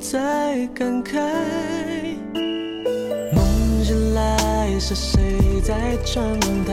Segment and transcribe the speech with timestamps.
[0.00, 1.18] 在感慨，
[3.34, 6.72] 梦醒来是谁在窗台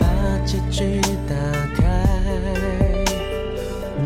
[0.00, 0.06] 把
[0.46, 1.34] 结局打
[1.76, 1.84] 开？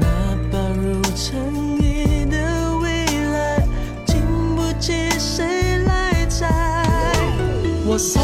[0.01, 3.65] 那把如尘埃的未来，
[4.05, 4.21] 经
[4.57, 6.49] 不起谁来摘。
[7.87, 8.21] 我送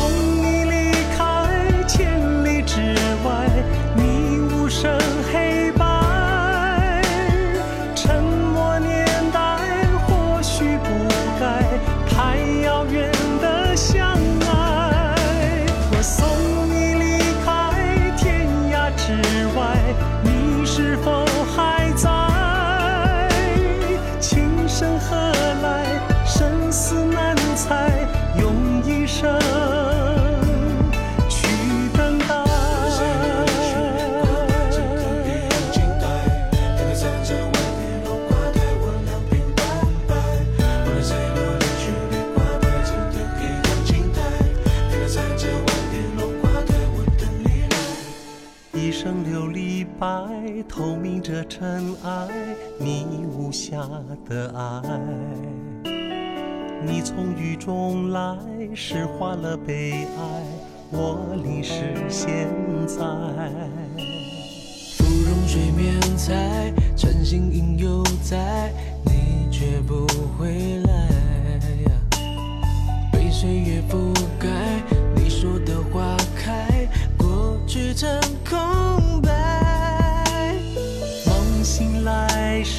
[50.77, 52.29] 透明着尘埃，
[52.79, 53.79] 你无瑕
[54.29, 54.83] 的爱。
[56.85, 58.37] 你从雨中来，
[58.75, 60.42] 释化了悲哀，
[60.91, 62.47] 我淋湿现
[62.86, 62.98] 在。
[64.98, 68.70] 芙蓉水面采，晨星影犹在，
[69.03, 70.07] 你却不
[70.39, 71.09] 回来。
[73.13, 74.83] 被岁月覆盖，
[75.15, 76.86] 你说的花开，
[77.17, 79.05] 过去成空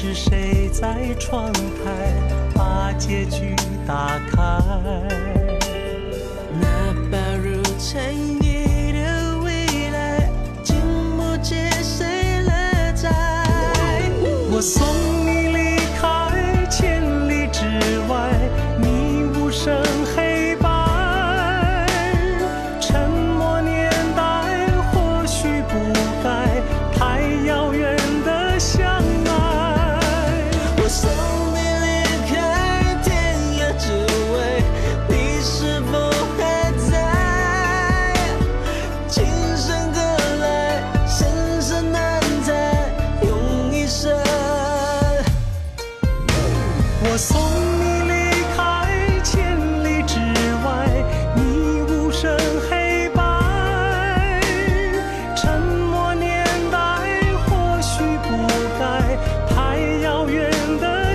[0.00, 1.58] 是谁在窗台
[2.54, 4.38] 把结局打开？
[6.60, 10.30] 那薄如尘埃的未来，
[10.62, 10.76] 经
[11.16, 13.10] 不起谁来摘。
[14.52, 14.60] 我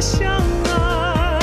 [0.03, 0.27] 相
[0.65, 1.39] 爱。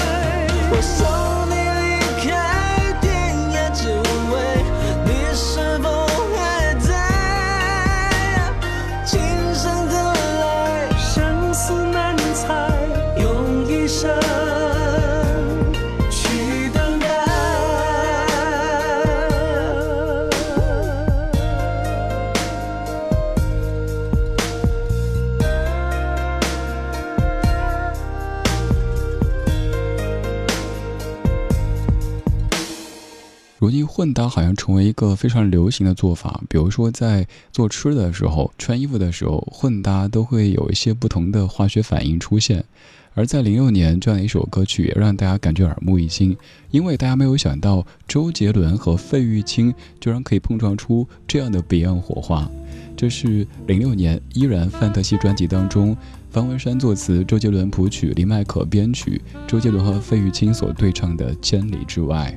[34.00, 42.64] 混搭好像成为一个非常流行的做法，比如说在做吃的时候、穿衣服的时候，混搭都会有一些不同的化学反应出现。
[43.12, 46.35] 而在零六年，这样的一首歌曲也让大家感觉耳目一新，
[46.70, 52.50] 因为大家没有想到周杰伦和费玉清居然可以碰撞出这样的别样火花。
[52.97, 55.94] 这是零六年《依然范特西》专辑当中，
[56.31, 62.35] 方文山作词，周杰伦谱曲，李麦可编曲，周杰伦和费玉清所对唱的《千里之外》。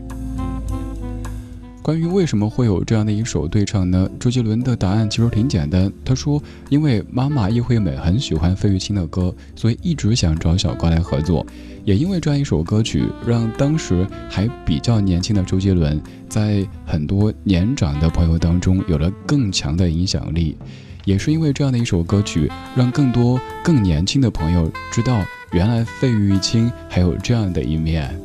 [1.83, 4.09] 关于为什么会有这样的一首对唱呢？
[4.17, 6.41] 周杰伦的答案其实挺简单，他说
[6.71, 11.45] ：“因为妈妈叶惠美很喜欢费玉清的歌，所以一直想找小高来合作。
[11.83, 20.55] 也因为这样一首歌曲，让当时还比较年轻的周杰伦，在很多年长的朋友当中有了更强的影响力。
[21.03, 25.21] 也是因为这样的一首歌曲，让更多更年轻的朋友知道，
[25.51, 28.17] 原来费玉清还有这样的一面。”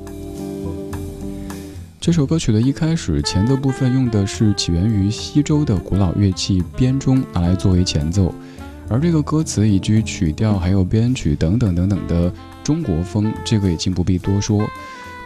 [2.08, 8.34] 这首歌曲的一开始前奏部分用的是起源于西周的古老乐器编钟，拿来作为前奏。
[8.88, 12.32] 而这个歌词以及曲调还有编曲等等等等的
[12.64, 14.66] 中国风，这个已经不必多说。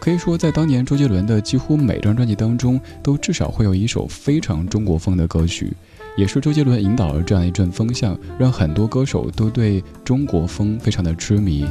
[0.01, 5.73] 可以说，在当年周杰伦的几乎每张专辑当中，都至少会有一首非常中国风的歌曲。
[6.17, 11.65] 也是周杰伦引导了这样一阵风向，让很多歌手都对中国风非常的痴迷。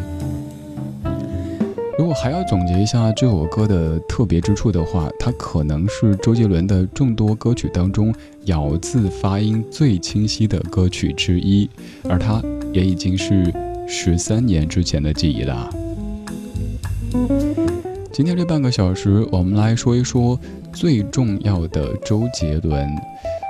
[2.11, 8.13] 如果还要总结一下这首歌的特别之处的话，它可能是周杰伦的众多歌曲当中
[8.47, 11.69] 咬字发音最清晰的歌曲之一，
[12.09, 12.43] 而它
[12.73, 13.49] 也已经是
[13.87, 15.69] 十三年之前的记忆了。
[18.11, 20.37] 今天这半个小时，我们来说一说
[20.73, 22.89] 最重要的周杰伦，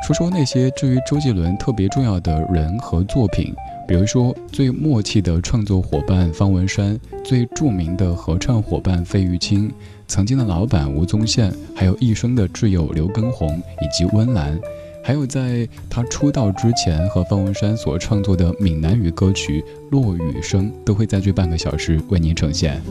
[0.05, 3.55] 说说那些至于周杰伦特别重要的人和作品。
[3.87, 9.69] 比如说，最默契的创作伙伴方文山，最著名的合唱伙伴费玉清，
[10.07, 13.49] 曾经的老板吴宗宪，还有一生的挚友刘畊宏
[13.81, 14.57] 以及温岚，
[15.03, 22.81] 还有在他出道之前和方文山所创作的闽南语歌曲《落雨声》，都会在这半个小时为您呈现。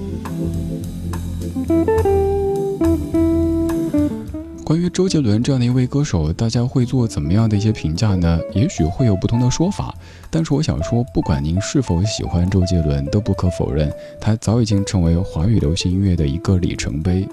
[4.70, 8.38] 关于周杰伦这样的一位歌手，大家会做怎么样的一些评价呢？
[8.54, 9.92] 也许会有不同的说法，
[10.30, 17.26] 但是我想说，不管您是否喜欢周杰伦，都不可否认，他早已经成为华语流行音乐的一个里程碑。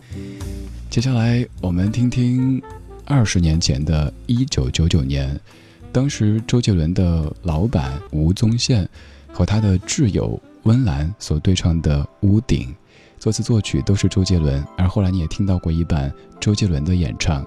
[0.90, 2.60] 接下来，我们听听
[3.06, 5.40] 二十年前的一九九九年，
[5.92, 8.90] 当时周杰伦的老板吴宗宪
[9.32, 12.70] 和他的挚友温岚所对唱的《屋顶》。
[13.20, 17.44] 作词作曲都是周杰伦，而后来你也听到过一版周杰伦的演唱。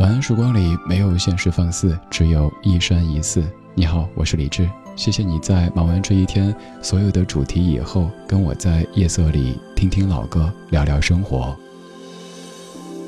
[0.00, 3.44] 晚安时光里没有现实放肆，只有一山一寺。
[3.74, 11.56] 你好，我是李志，谢谢你在忙完这一天所有的主题以后，跟我在夜色里听听老歌，聊聊生活。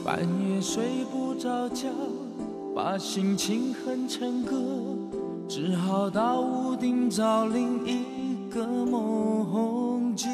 [0.04, 1.88] 半夜睡不着觉，
[2.76, 4.54] 把心情哼成歌，
[5.48, 10.30] 只好到屋顶找另一个梦境。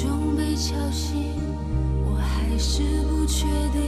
[0.00, 1.24] 敲醒，
[2.04, 3.82] 我还是不确定，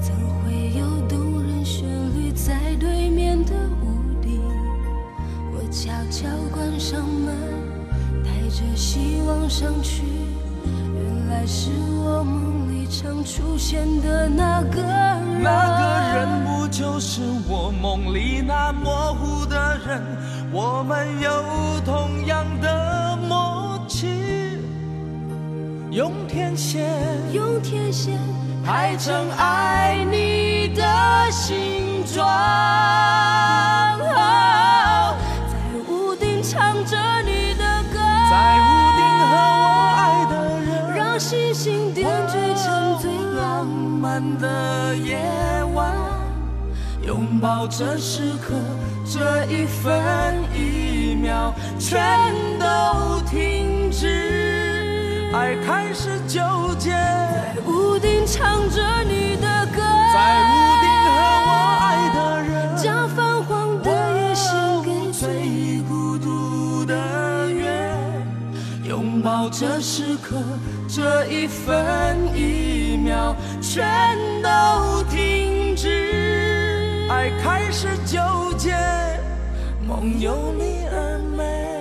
[0.00, 1.84] 怎会有动人旋
[2.14, 3.52] 律在对面的
[3.82, 4.40] 屋顶？
[5.52, 7.34] 我悄悄关上门，
[8.24, 10.02] 带着希望上去，
[10.94, 11.70] 原来是
[12.04, 15.42] 我梦里常出现的那个人。
[15.42, 20.02] 那个人不就是我梦里那模糊的人？
[20.52, 21.30] 我们有
[21.84, 22.85] 同样的
[25.96, 26.84] 用天线，
[27.32, 28.18] 用天线
[28.62, 30.84] 排成爱你的
[31.30, 32.22] 形状，
[35.48, 35.56] 在
[35.88, 37.98] 屋顶唱着你的歌，
[38.30, 38.68] 在屋
[38.98, 39.32] 顶和
[39.64, 45.18] 我爱的人，让星星点缀成最浪漫的夜
[45.72, 45.96] 晚，
[47.06, 48.54] 拥抱这时刻，
[49.10, 51.98] 这一分一秒全
[52.60, 52.75] 都。
[55.36, 56.40] 爱开始纠
[56.78, 59.82] 结，在屋顶唱着你的歌，
[60.14, 61.10] 在屋顶和
[61.46, 67.86] 我爱的人，将泛黄的夜献给最孤独的月，
[68.88, 70.38] 拥抱这时刻，
[70.88, 73.86] 这一分一秒全
[74.42, 77.06] 都停止。
[77.10, 78.18] 爱开始纠
[78.56, 78.74] 结，
[79.86, 81.75] 梦有你而美。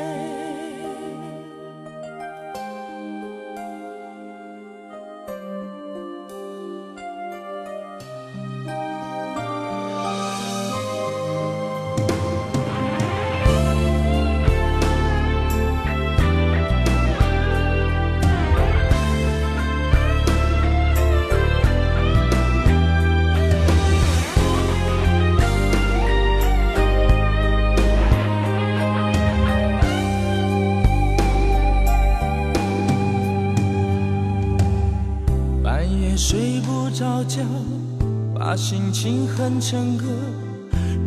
[38.67, 40.05] 心情哼成歌，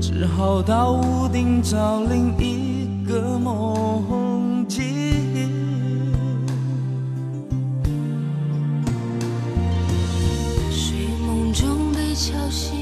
[0.00, 4.84] 只好到屋顶找另一个梦境。
[10.70, 12.76] 睡梦中被敲醒，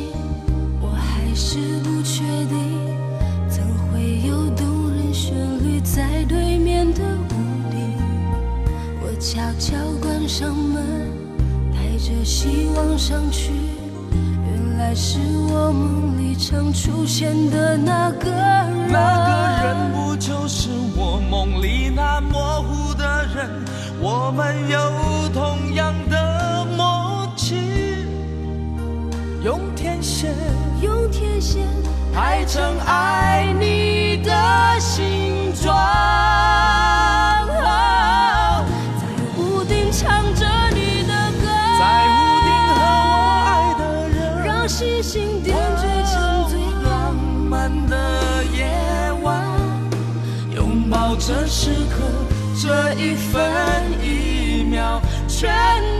[0.82, 2.58] 我还是不确定，
[3.48, 7.80] 怎会有动人旋律在对面的屋顶？
[9.00, 10.84] 我悄悄关上门，
[11.72, 13.52] 带着希望上去，
[14.76, 15.18] 原来是
[15.48, 18.92] 我梦里常出现的那个人。
[18.92, 23.64] 那个人不就是我梦里那模糊的人？
[23.98, 24.78] 我们有
[25.32, 27.56] 同样的默契，
[29.42, 30.34] 用天线
[30.82, 31.66] 用天线
[32.12, 34.30] 排成爱你的
[34.78, 35.45] 形
[52.66, 53.40] 这一分
[54.02, 55.95] 一秒全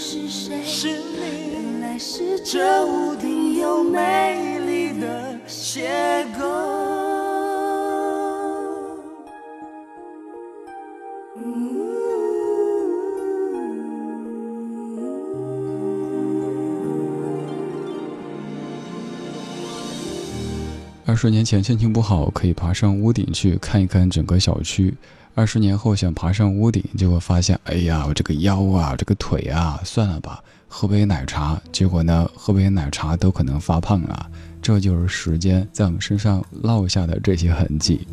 [0.00, 0.62] 是谁？
[0.64, 1.52] 是你。
[1.52, 6.49] 原来是这这屋屋顶顶有有美丽的邂逅。
[21.10, 24.94] 二十年前心情不好，可以爬上屋顶去看一看整个小区。
[25.34, 31.60] 二十年后想爬上屋顶，结果发现，哎呀，我这个腰啊，这个腿啊，算了吧，喝杯奶茶。
[31.72, 34.30] 结果呢，喝杯奶茶都可能发胖啊。
[34.62, 38.06] 这就是时间在我们身上烙下的这些痕迹。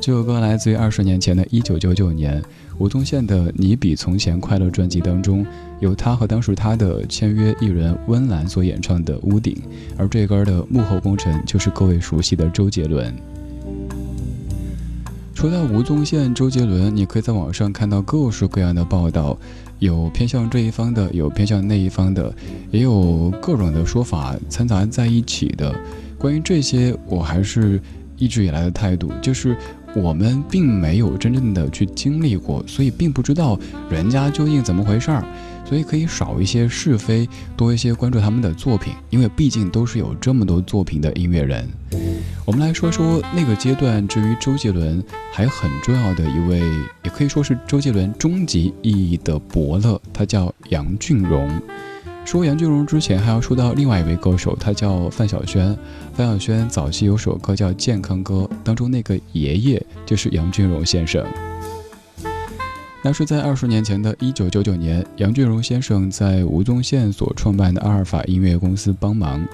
[0.00, 2.40] 这首歌来自于二十年前的一九九九年，
[2.78, 5.44] 吴宗宪的《你比从前快乐》专辑当中，
[5.80, 9.54] 由他和当时他的签约艺人温岚所演唱的《屋顶》，
[9.96, 13.14] 而这歌的幕后功臣就是各位熟悉的周杰伦。
[15.34, 19.38] 说到吴宗宪、周杰伦，你可以在网上看到各式各样的报道，
[19.78, 22.34] 有偏向这一方的，有偏向那一方的，
[22.72, 25.72] 也有各种的说法掺杂在一起的。
[26.18, 27.80] 关于这些，我还是
[28.16, 29.56] 一直以来的态度，就是
[29.94, 33.56] 我们并没有真正的去经历过，所以并不知道
[33.88, 35.24] 人家究竟怎么回事儿，
[35.68, 41.68] 所以可以少一些是非，多一些关注他们的作品，因为毕竟都是有这么多作品的音乐人。
[42.46, 46.60] 我们来说说那个阶段，至于周杰伦还很重要的一位，
[47.04, 51.50] 也可以说是周杰伦终极意义的伯乐，他叫杨俊荣。
[52.24, 55.76] 说杨俊荣之前，还要说到另外一位歌手，他叫范晓萱。
[56.14, 61.24] 范晓萱早期有首歌叫《健康歌》，当中那个爷爷就是杨俊荣先生。
[63.02, 69.46] 那是在二十年前的一九九九年，杨俊荣先生在吴宗宪所创办的阿尔法音乐公司帮忙，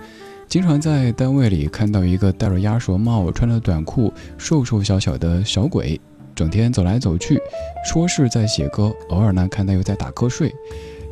[0.49, 6.01] 经常在单位里看到一个戴着鸭舌帽、穿着短裤、瘦瘦小小的小鬼，
[6.35, 7.39] 整天走来走去，
[7.87, 10.53] 说是在写歌，偶尔呢看他又在打瞌睡。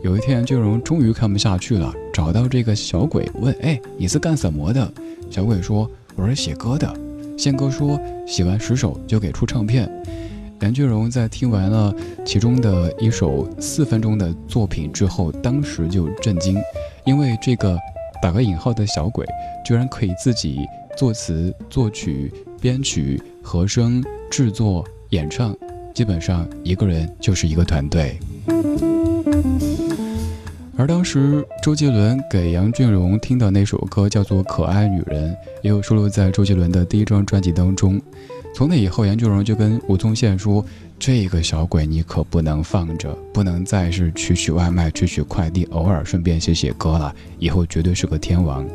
[0.03, 4.91] 有一天，俊荣终于看不下去了，找到这个小鬼问：“哎，你是干什么的？”
[5.31, 6.93] 小鬼说：“我是写歌的。”
[7.39, 9.89] 宪哥说：“写完十首就给出唱片。”
[10.63, 11.93] 杨俊荣在听完了
[12.25, 16.57] 其中的一首四分钟的作品之后，当时就震惊，
[17.05, 17.77] 因为这个
[18.23, 19.27] 打个引号的小鬼
[19.65, 20.61] 居然可以自己
[20.97, 25.53] 作词、作曲、编曲、和声、制作、演唱，
[25.93, 28.17] 基本上一个人就是一个团队。
[30.77, 38.01] 而当时周杰伦给杨俊荣听的那首歌叫做《可爱女人》，也有收录在周杰伦的第一张专辑当中。
[38.55, 40.65] 从那以后，杨俊荣就跟吴宗宪说
[40.99, 48.67] ：“这个小鬼你可不能放着，不能再是取取外卖、取取快递，偶尔顺便写写歌了，以后绝对是个天王。”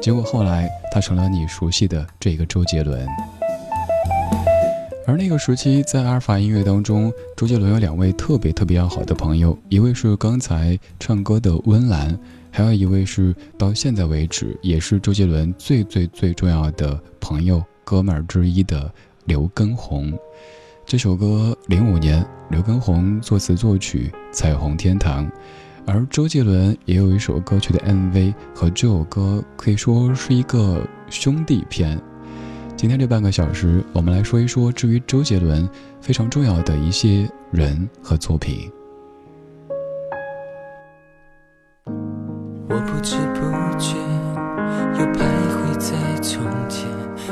[0.00, 3.06] 结果后来他成了你熟悉的这个周杰伦。
[5.06, 12.18] 而那个时期，在阿尔法音乐当中，周杰伦有两位特别特别要好的朋友，一位是刚才唱歌的温岚，
[12.50, 18.92] 还有一位是到现在为止也是周杰伦最最最重要的朋友、哥们儿之一的
[19.26, 20.12] 刘畊宏。
[20.84, 25.26] 这首歌零五年，刘畊宏作词作曲，《彩虹天堂》，
[25.84, 30.80] 而周杰伦也有一首歌曲的 MV 和这首歌可以说是一个
[31.10, 32.00] 兄弟片。
[32.76, 35.68] 今天这半个小时，我们来说一说至于周杰伦
[36.00, 38.70] 非常重要的一些人和作品。
[42.68, 43.40] 我不知不
[43.78, 43.96] 觉
[45.00, 46.86] 又徘徊在从前，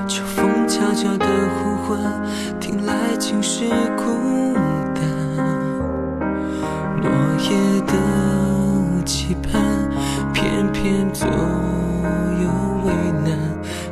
[0.09, 1.74] 秋风悄悄的呼
[2.61, 3.64] 听来尽是
[3.97, 4.05] 孤
[4.95, 5.03] 单。
[7.03, 7.50] 落叶
[7.83, 7.93] 的
[9.05, 9.61] 期盼，
[10.33, 12.49] 偏偏左右
[12.85, 12.93] 为
[13.25, 13.38] 难，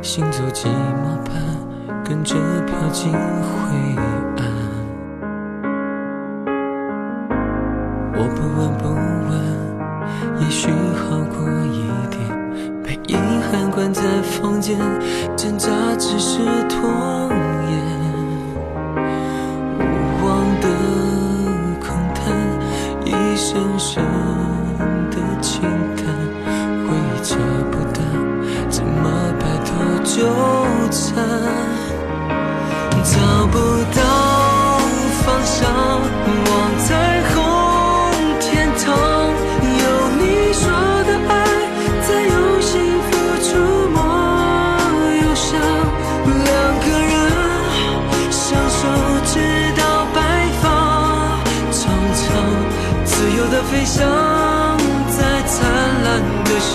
[0.01, 1.33] 行走寂寞般。
[2.03, 2.35] 跟着
[2.65, 3.17] 飘进灰
[3.97, 4.43] 暗，
[8.15, 8.83] 我不闻不
[9.29, 9.31] 问，
[10.41, 11.35] 也许好过
[11.65, 12.17] 一点。
[12.83, 13.15] 被遗
[13.49, 14.77] 憾关在房间，
[15.37, 16.89] 挣扎只是拖。
[23.53, 24.03] 深深
[25.11, 25.61] 的情
[25.95, 26.03] 感，
[26.87, 27.37] 回忆扯
[27.71, 28.03] 不断，
[28.67, 29.69] 怎么摆脱
[30.03, 30.25] 纠
[30.89, 31.42] 缠？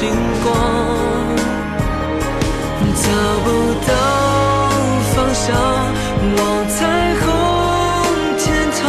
[0.09, 0.49] 星光。
[2.97, 3.05] 找
[3.45, 3.47] 不
[3.87, 3.91] 到
[5.15, 5.45] 方向。
[6.37, 6.77] 望彩
[7.21, 7.27] 虹
[8.39, 8.47] 天
[8.79, 8.81] 堂，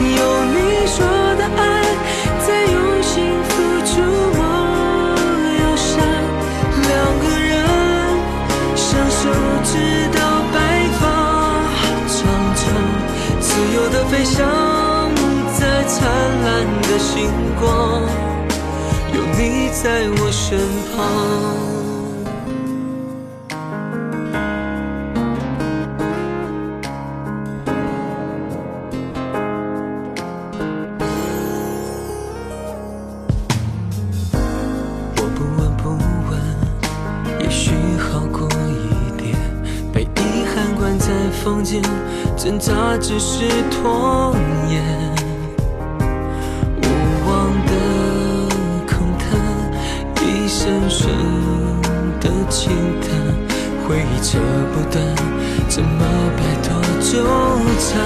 [0.00, 0.20] 有
[0.54, 0.96] 你说
[1.36, 1.60] 的爱，
[2.46, 3.12] 在用心
[3.48, 3.52] 付
[3.84, 3.92] 出
[4.36, 4.40] 莫
[5.58, 5.92] 忧伤。
[6.88, 7.52] 两个人
[8.76, 9.20] 相守
[9.64, 9.72] 直
[10.16, 10.18] 到
[10.52, 10.56] 白
[11.00, 11.02] 发
[12.06, 12.14] 苍
[12.54, 12.62] 苍，
[13.40, 14.38] 自由的飞翔
[15.58, 16.00] 在灿
[16.44, 16.48] 烂
[16.82, 17.28] 的星
[17.60, 18.02] 光，
[19.12, 20.58] 有你在我身
[20.96, 21.04] 旁。
[35.16, 35.90] 我不闻不
[36.30, 36.32] 问
[37.42, 39.36] 也许好过一点
[39.92, 41.12] 被遗憾关在
[41.44, 41.82] 房间
[42.38, 44.34] 挣扎只是拖
[44.70, 45.33] 延。
[50.64, 51.10] 深深
[52.22, 52.72] 的轻
[53.02, 53.10] 叹，
[53.86, 54.38] 回忆扯
[54.72, 55.04] 不断，
[55.68, 56.06] 怎么
[56.38, 57.22] 摆脱纠
[57.78, 58.00] 缠？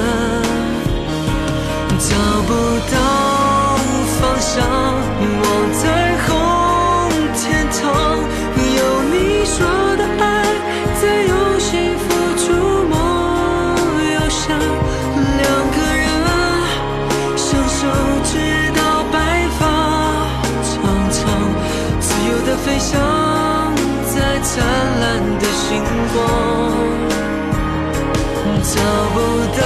[2.01, 2.16] 找
[2.49, 2.51] 不
[2.90, 2.97] 到
[4.18, 4.66] 方向，
[5.21, 5.42] 我
[5.81, 6.08] 在
[22.79, 23.75] 像
[24.07, 24.64] 在灿
[25.01, 25.05] 烂
[25.38, 25.83] 的星
[26.14, 26.17] 光，
[28.62, 28.75] 找
[29.12, 29.17] 不
[29.61, 29.62] 到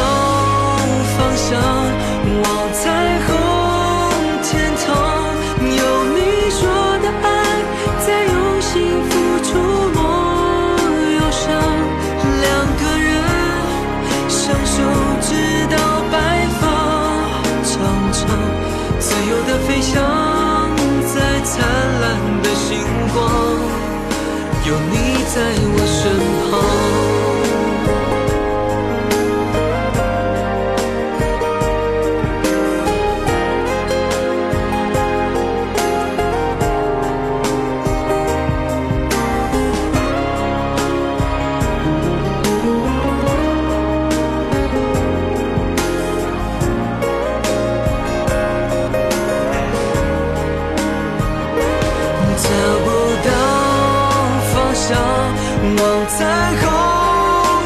[54.82, 56.18] 霞往彩
[56.60, 56.62] 虹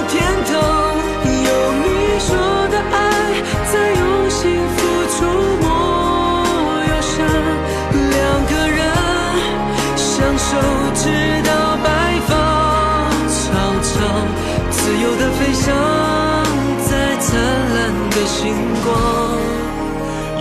[0.06, 0.52] 天堂
[1.48, 1.50] 有
[1.82, 1.86] 你
[2.20, 2.28] 说
[2.68, 2.94] 的爱
[3.72, 4.44] 在用幸
[4.76, 4.76] 福
[5.14, 5.16] 触
[5.62, 5.64] 摸
[6.84, 7.14] 忧伤
[8.10, 8.14] 两
[8.50, 8.78] 个人
[9.96, 10.50] 相守
[10.94, 11.08] 直
[11.48, 11.50] 到
[11.82, 11.88] 白
[12.28, 12.30] 发
[13.28, 13.94] 苍苍
[14.70, 15.74] 自由的飞翔
[16.84, 17.40] 在灿
[17.74, 18.52] 烂的星
[18.84, 18.92] 光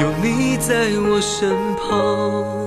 [0.02, 2.65] 有你在我身旁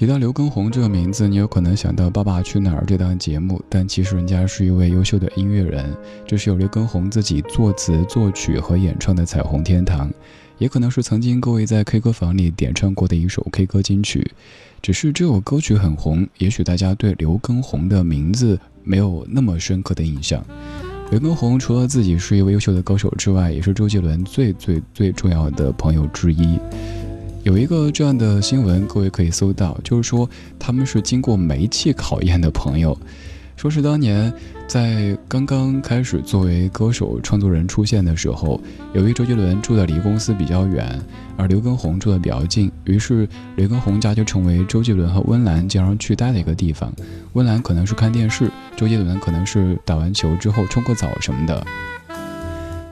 [0.00, 5.94] 提到刘畊宏这个名字，你有可能想到《爸爸去哪儿》这档节目，但其实人家是一位优秀的音乐人。
[6.26, 10.08] 这是由刘畊宏自己作词、作曲和演唱的《彩虹天堂》，
[10.56, 14.26] 也可能是曾经各位在 K 歌房里点唱过的一首 K 歌金曲。
[14.80, 20.42] 只是这首歌曲很红，也许大家对刘畊宏的名字没有那么深刻的印象。
[21.10, 26.58] 刘畊宏除了自己是一位优秀的歌手之外，也是周杰伦最最最重要的朋友之一。
[27.42, 32.96] 有一个这样的新闻，各位可以搜到，就是说他们是经过煤气考验的朋友，
[33.56, 34.30] 说是当年
[34.68, 38.60] 在刚刚开始作为歌手创作人出现的时候，
[38.92, 41.00] 由于周杰伦住的离公司比较远，
[41.38, 43.26] 而刘畊宏住的比较近，于是
[43.56, 46.92] 刘畊宏家就成为周杰伦和温岚经常去待的一个地方。
[47.32, 51.66] 温岚可能是看电视，周杰伦可能是打完球之后冲个澡什么的。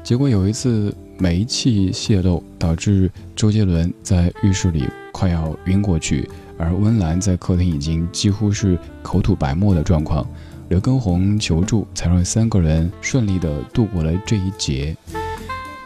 [0.03, 0.95] 结果有一次。
[1.19, 10.27] 煤气泄漏导致周杰伦在浴室里快要晕过去，而温岚在客厅已经几乎是口吐白沫的状况。
[10.69, 14.97] 刘畊宏求助，才让三个人顺利的度过了这一劫。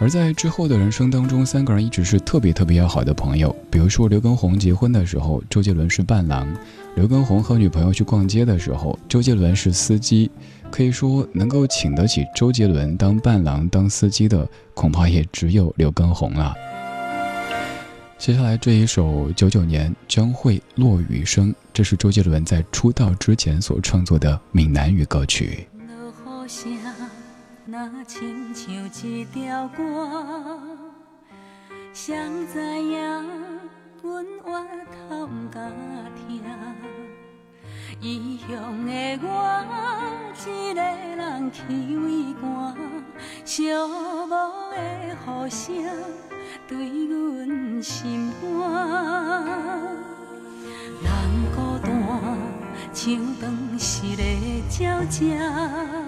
[0.03, 3.55] 而在之后的人生当中，三个人一直是特别特别要好的朋友。
[3.71, 6.45] 比如说刘畊宏结婚的时候，周杰伦是伴郎；
[6.97, 10.29] 刘畊宏和女朋友去逛街的时候，周杰伦是司机。
[10.73, 16.53] 可以说，能够请得起周杰伦当伴郎、当司机的，恐怕也只有刘畊宏了。
[18.19, 25.69] 接下来这一首九九年将会落雨声，这是周杰伦在出道之前所创作的闽南语歌曲。
[27.65, 28.75] 若亲像
[29.09, 30.59] 一条歌，
[31.93, 32.13] 谁
[32.53, 32.99] 知影
[34.03, 35.73] 阮越头不敢
[36.27, 36.43] 听。
[38.01, 38.91] 异乡的
[39.23, 39.29] 我，
[40.45, 41.61] 一个人凄
[42.03, 42.75] 微寒
[43.45, 44.29] 寂寞
[44.71, 44.75] 的
[45.15, 45.73] 雨声，
[46.67, 48.51] 对阮心肝
[51.01, 51.07] 人
[51.55, 51.89] 孤单，
[52.93, 54.23] 像当时的
[54.81, 56.02] 鸟只。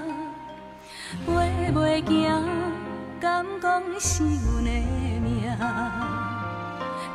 [2.07, 2.43] 行，
[3.21, 4.71] 敢讲是阮的
[5.21, 5.51] 命？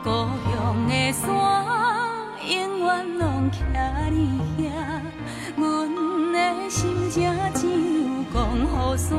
[0.03, 1.27] 故乡的山。
[2.41, 4.69] 永远拢徛你遐，
[5.55, 5.61] 阮
[6.33, 6.37] 的
[6.69, 6.79] 心
[7.11, 7.15] 只
[7.53, 9.09] 只有讲予山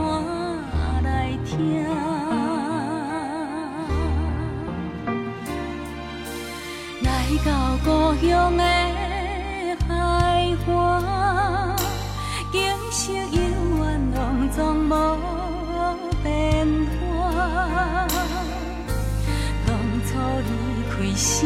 [1.04, 1.08] 来
[1.44, 1.86] 听。
[7.02, 7.08] 来
[7.44, 7.48] 到
[7.84, 7.88] 故
[8.26, 8.62] 乡的
[9.86, 9.90] 海
[10.66, 10.68] 岸，
[12.50, 12.58] 景
[12.90, 13.38] 色永
[13.78, 13.80] 远
[14.14, 14.18] 拢
[14.50, 14.90] 总无
[21.10, 21.44] 离开时。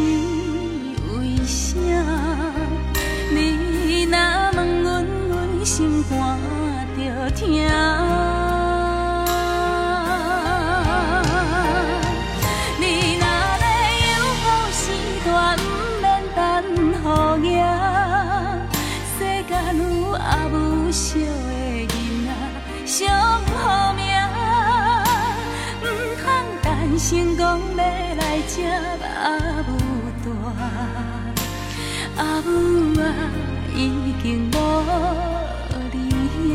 [3.31, 4.17] 你若
[4.55, 6.13] 问阮，阮心肝
[6.97, 7.41] 着疼。
[12.79, 12.83] 你
[13.17, 13.25] 若
[32.45, 33.31] 啊，
[33.75, 34.55] 已经无
[35.93, 35.97] 你
[36.51, 36.55] 影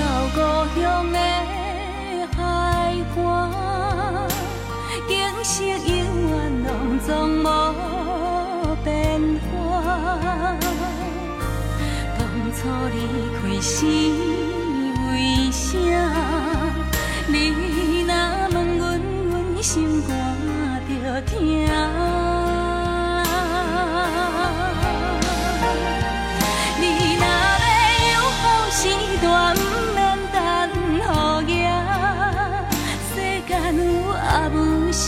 [0.00, 0.36] 到故
[0.80, 1.18] 乡的
[2.34, 2.40] 海
[3.16, 3.20] 岸，
[5.06, 5.92] 景色永
[6.30, 6.32] 远
[6.64, 6.68] 拢
[7.06, 7.44] 总无
[8.82, 8.88] 变
[9.44, 9.52] 化。
[12.18, 12.20] 当
[12.56, 12.58] 初
[12.94, 12.96] 离
[13.36, 13.68] 开是，
[15.04, 15.14] 为
[15.52, 15.68] 啥
[17.28, 17.32] 你
[18.06, 18.10] 若
[18.54, 18.82] 问阮，
[19.30, 20.08] 阮心肝
[20.88, 20.90] 就
[21.26, 21.36] 疼？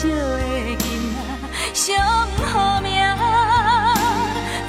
[0.03, 0.15] 小的
[0.79, 0.83] 囡
[1.15, 1.17] 仔
[1.73, 1.95] 上
[2.45, 2.91] 好命，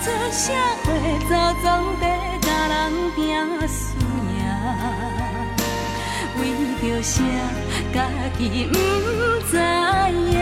[0.03, 0.87] 出社会
[1.27, 1.31] 总
[1.63, 1.65] 总
[1.99, 2.03] 在
[2.39, 2.71] 甲人
[3.15, 3.19] 拼
[3.67, 3.81] 输
[4.29, 4.39] 赢，
[6.37, 6.41] 为
[6.79, 7.17] 着啥？
[7.91, 7.97] 家
[8.37, 8.41] 己
[8.71, 8.73] 不
[9.49, 10.32] 知影。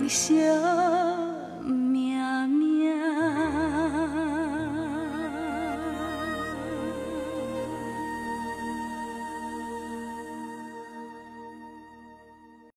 [0.00, 1.19] 你想。